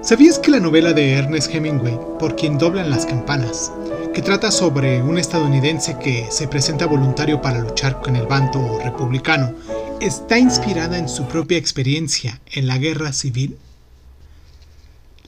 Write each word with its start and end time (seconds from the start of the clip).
¿Sabías 0.00 0.38
que 0.38 0.52
la 0.52 0.60
novela 0.60 0.92
de 0.92 1.10
Ernest 1.10 1.52
Hemingway, 1.52 1.98
Por 2.20 2.36
quien 2.36 2.56
doblan 2.56 2.88
las 2.88 3.04
campanas, 3.04 3.72
que 4.14 4.22
trata 4.22 4.52
sobre 4.52 5.02
un 5.02 5.18
estadounidense 5.18 5.98
que 5.98 6.28
se 6.30 6.46
presenta 6.46 6.86
voluntario 6.86 7.42
para 7.42 7.58
luchar 7.58 8.00
con 8.00 8.14
el 8.14 8.26
bando 8.26 8.78
republicano, 8.84 9.52
está 10.00 10.38
inspirada 10.38 10.98
en 10.98 11.08
su 11.08 11.26
propia 11.26 11.58
experiencia 11.58 12.40
en 12.52 12.68
la 12.68 12.78
guerra 12.78 13.12
civil? 13.12 13.56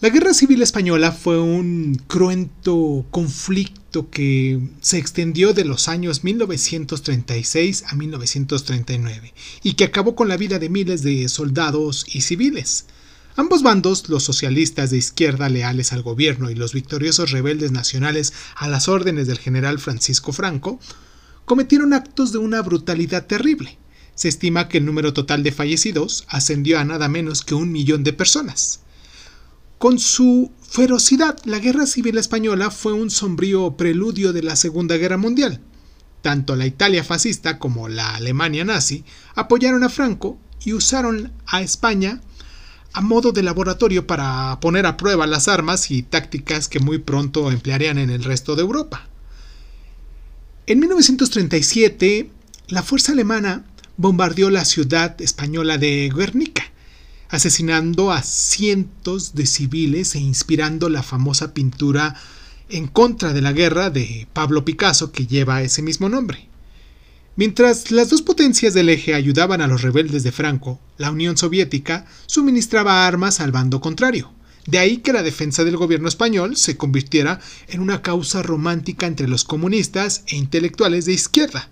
La 0.00 0.08
Guerra 0.08 0.32
Civil 0.32 0.62
Española 0.62 1.12
fue 1.12 1.38
un 1.38 2.00
cruento 2.06 3.04
conflicto 3.10 4.08
que 4.08 4.60
se 4.80 4.98
extendió 4.98 5.52
de 5.52 5.64
los 5.64 5.88
años 5.88 6.24
1936 6.24 7.84
a 7.88 7.96
1939 7.96 9.34
y 9.64 9.74
que 9.74 9.84
acabó 9.84 10.14
con 10.14 10.28
la 10.28 10.38
vida 10.38 10.58
de 10.58 10.70
miles 10.70 11.02
de 11.02 11.28
soldados 11.28 12.06
y 12.08 12.22
civiles. 12.22 12.86
Ambos 13.40 13.62
bandos, 13.62 14.10
los 14.10 14.22
socialistas 14.22 14.90
de 14.90 14.98
izquierda 14.98 15.48
leales 15.48 15.94
al 15.94 16.02
gobierno 16.02 16.50
y 16.50 16.54
los 16.54 16.74
victoriosos 16.74 17.30
rebeldes 17.30 17.72
nacionales 17.72 18.34
a 18.54 18.68
las 18.68 18.86
órdenes 18.86 19.28
del 19.28 19.38
general 19.38 19.78
Francisco 19.78 20.34
Franco, 20.34 20.78
cometieron 21.46 21.94
actos 21.94 22.32
de 22.32 22.38
una 22.38 22.60
brutalidad 22.60 23.26
terrible. 23.26 23.78
Se 24.14 24.28
estima 24.28 24.68
que 24.68 24.76
el 24.76 24.84
número 24.84 25.14
total 25.14 25.42
de 25.42 25.52
fallecidos 25.52 26.26
ascendió 26.28 26.78
a 26.78 26.84
nada 26.84 27.08
menos 27.08 27.42
que 27.42 27.54
un 27.54 27.72
millón 27.72 28.04
de 28.04 28.12
personas. 28.12 28.80
Con 29.78 29.98
su 29.98 30.52
ferocidad, 30.60 31.38
la 31.46 31.60
Guerra 31.60 31.86
Civil 31.86 32.18
Española 32.18 32.70
fue 32.70 32.92
un 32.92 33.08
sombrío 33.08 33.74
preludio 33.74 34.34
de 34.34 34.42
la 34.42 34.54
Segunda 34.54 34.98
Guerra 34.98 35.16
Mundial. 35.16 35.62
Tanto 36.20 36.56
la 36.56 36.66
Italia 36.66 37.04
fascista 37.04 37.58
como 37.58 37.88
la 37.88 38.16
Alemania 38.16 38.66
nazi 38.66 39.02
apoyaron 39.34 39.82
a 39.82 39.88
Franco 39.88 40.38
y 40.62 40.74
usaron 40.74 41.32
a 41.46 41.62
España 41.62 42.20
a 42.92 43.00
modo 43.00 43.32
de 43.32 43.42
laboratorio 43.42 44.06
para 44.06 44.58
poner 44.60 44.86
a 44.86 44.96
prueba 44.96 45.26
las 45.26 45.48
armas 45.48 45.90
y 45.90 46.02
tácticas 46.02 46.68
que 46.68 46.80
muy 46.80 46.98
pronto 46.98 47.50
emplearían 47.50 47.98
en 47.98 48.10
el 48.10 48.24
resto 48.24 48.56
de 48.56 48.62
Europa. 48.62 49.06
En 50.66 50.80
1937, 50.80 52.30
la 52.68 52.82
fuerza 52.82 53.12
alemana 53.12 53.64
bombardeó 53.96 54.50
la 54.50 54.64
ciudad 54.64 55.20
española 55.20 55.78
de 55.78 56.10
Guernica 56.14 56.70
asesinando 57.30 58.10
a 58.10 58.22
cientos 58.22 59.34
de 59.34 59.46
civiles 59.46 60.14
e 60.14 60.18
inspirando 60.18 60.88
la 60.88 61.02
famosa 61.02 61.54
pintura 61.54 62.16
en 62.68 62.88
contra 62.88 63.32
de 63.32 63.40
la 63.40 63.52
guerra 63.52 63.90
de 63.90 64.26
Pablo 64.32 64.64
Picasso 64.64 65.12
que 65.12 65.26
lleva 65.26 65.62
ese 65.62 65.80
mismo 65.80 66.08
nombre. 66.08 66.49
Mientras 67.36 67.90
las 67.90 68.10
dos 68.10 68.22
potencias 68.22 68.74
del 68.74 68.88
eje 68.88 69.14
ayudaban 69.14 69.60
a 69.60 69.66
los 69.66 69.82
rebeldes 69.82 70.22
de 70.22 70.32
Franco, 70.32 70.80
la 70.98 71.10
Unión 71.10 71.36
Soviética 71.36 72.06
suministraba 72.26 73.06
armas 73.06 73.40
al 73.40 73.52
bando 73.52 73.80
contrario. 73.80 74.32
De 74.66 74.78
ahí 74.78 74.98
que 74.98 75.12
la 75.12 75.22
defensa 75.22 75.64
del 75.64 75.76
gobierno 75.76 76.08
español 76.08 76.56
se 76.56 76.76
convirtiera 76.76 77.40
en 77.68 77.80
una 77.80 78.02
causa 78.02 78.42
romántica 78.42 79.06
entre 79.06 79.28
los 79.28 79.44
comunistas 79.44 80.22
e 80.26 80.36
intelectuales 80.36 81.06
de 81.06 81.14
izquierda, 81.14 81.70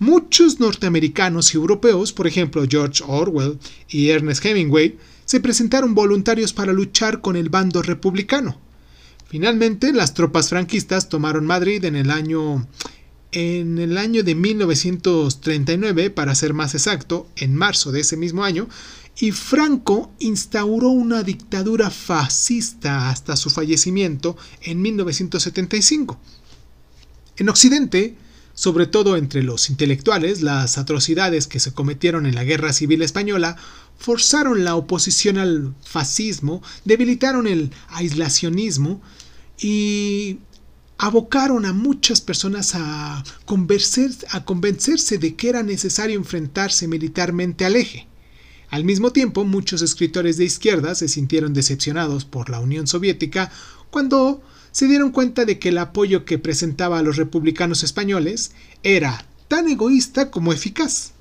Muchos 0.00 0.60
norteamericanos 0.60 1.52
y 1.52 1.56
europeos, 1.56 2.12
por 2.12 2.28
ejemplo 2.28 2.64
George 2.68 3.02
Orwell 3.04 3.58
y 3.88 4.10
Ernest 4.10 4.44
Hemingway, 4.44 4.96
se 5.24 5.40
presentaron 5.40 5.96
voluntarios 5.96 6.52
para 6.52 6.72
luchar 6.72 7.20
con 7.20 7.34
el 7.34 7.48
bando 7.48 7.82
republicano. 7.82 8.60
Finalmente, 9.28 9.92
las 9.92 10.14
tropas 10.14 10.50
franquistas 10.50 11.08
tomaron 11.08 11.46
Madrid 11.46 11.84
en 11.84 11.96
el 11.96 12.12
año 12.12 12.68
en 13.32 13.78
el 13.78 13.98
año 13.98 14.22
de 14.22 14.34
1939, 14.34 16.10
para 16.10 16.34
ser 16.34 16.54
más 16.54 16.74
exacto, 16.74 17.28
en 17.36 17.54
marzo 17.54 17.92
de 17.92 18.00
ese 18.00 18.16
mismo 18.16 18.44
año, 18.44 18.68
y 19.20 19.32
Franco 19.32 20.12
instauró 20.20 20.88
una 20.88 21.22
dictadura 21.22 21.90
fascista 21.90 23.10
hasta 23.10 23.36
su 23.36 23.50
fallecimiento 23.50 24.36
en 24.62 24.80
1975. 24.80 26.18
En 27.36 27.48
Occidente, 27.48 28.16
sobre 28.54 28.86
todo 28.86 29.16
entre 29.16 29.42
los 29.42 29.70
intelectuales, 29.70 30.42
las 30.42 30.78
atrocidades 30.78 31.46
que 31.46 31.60
se 31.60 31.72
cometieron 31.72 32.26
en 32.26 32.34
la 32.34 32.44
Guerra 32.44 32.72
Civil 32.72 33.02
Española 33.02 33.56
forzaron 33.98 34.64
la 34.64 34.76
oposición 34.76 35.38
al 35.38 35.74
fascismo, 35.84 36.62
debilitaron 36.84 37.46
el 37.46 37.72
aislacionismo 37.88 39.00
y 39.60 40.38
abocaron 40.98 41.64
a 41.64 41.72
muchas 41.72 42.20
personas 42.20 42.74
a, 42.74 43.22
convencerse 43.44 45.18
de 45.18 45.34
que 45.36 45.48
era 45.48 45.62
necesario 45.62 46.18
enfrentarse 46.18 46.88
militarmente 46.88 47.64
al 47.64 47.76
eje. 47.76 48.08
Al 48.68 48.84
mismo 48.84 49.12
tiempo, 49.12 49.44
muchos 49.44 49.80
escritores 49.80 50.36
de 50.36 50.44
izquierda 50.44 50.94
se 50.94 51.08
sintieron 51.08 51.54
decepcionados 51.54 52.24
por 52.24 52.50
la 52.50 52.60
Unión 52.60 52.86
Soviética 52.86 53.50
cuando 53.90 54.42
se 54.72 54.86
dieron 54.86 55.12
cuenta 55.12 55.44
de 55.44 55.58
que 55.58 55.70
el 55.70 55.78
apoyo 55.78 56.24
que 56.24 56.38
presentaba 56.38 56.98
a 56.98 57.02
los 57.02 57.16
republicanos 57.16 57.82
españoles 57.84 58.50
era 58.82 59.24
tan 59.46 59.68
egoísta 59.68 60.30
como 60.30 60.52
eficaz. 60.52 61.12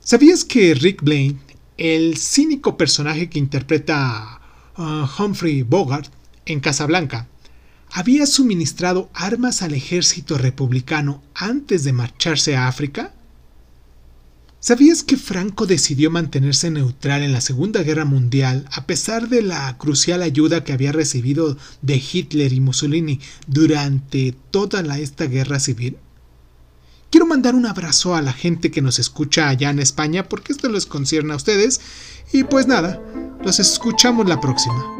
¿Sabías 0.00 0.44
que 0.44 0.74
Rick 0.74 1.02
Blaine, 1.02 1.38
el 1.76 2.16
cínico 2.16 2.76
personaje 2.76 3.28
que 3.28 3.38
interpreta 3.38 4.40
a 4.74 5.14
Humphrey 5.18 5.62
Bogart 5.62 6.10
en 6.46 6.60
Casablanca, 6.60 7.28
había 7.92 8.26
suministrado 8.26 9.10
armas 9.12 9.62
al 9.62 9.74
ejército 9.74 10.38
republicano 10.38 11.22
antes 11.34 11.84
de 11.84 11.92
marcharse 11.92 12.56
a 12.56 12.66
África? 12.66 13.12
¿Sabías 14.60 15.02
que 15.02 15.16
Franco 15.16 15.66
decidió 15.66 16.10
mantenerse 16.10 16.70
neutral 16.70 17.22
en 17.22 17.32
la 17.32 17.40
Segunda 17.40 17.82
Guerra 17.82 18.04
Mundial 18.04 18.64
a 18.70 18.86
pesar 18.86 19.28
de 19.28 19.42
la 19.42 19.76
crucial 19.76 20.22
ayuda 20.22 20.62
que 20.64 20.72
había 20.72 20.92
recibido 20.92 21.58
de 21.82 21.96
Hitler 21.96 22.52
y 22.52 22.60
Mussolini 22.60 23.20
durante 23.46 24.36
toda 24.50 24.80
esta 24.98 25.26
guerra 25.26 25.58
civil? 25.58 25.98
Quiero 27.10 27.26
mandar 27.26 27.54
un 27.54 27.66
abrazo 27.66 28.14
a 28.14 28.22
la 28.22 28.32
gente 28.32 28.70
que 28.70 28.80
nos 28.80 28.98
escucha 28.98 29.48
allá 29.48 29.68
en 29.68 29.80
España 29.80 30.28
porque 30.28 30.52
esto 30.52 30.70
les 30.70 30.86
concierne 30.86 31.34
a 31.34 31.36
ustedes 31.36 31.80
y 32.32 32.44
pues 32.44 32.66
nada, 32.66 33.02
los 33.44 33.58
escuchamos 33.58 34.28
la 34.28 34.40
próxima. 34.40 34.91